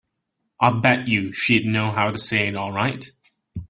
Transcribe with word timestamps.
I 0.59 0.71
bet 0.71 1.07
you 1.07 1.31
she'd 1.31 1.67
know 1.67 1.91
how 1.91 2.09
to 2.09 2.17
say 2.17 2.47
it 2.47 2.55
all 2.55 2.71
right. 2.71 3.07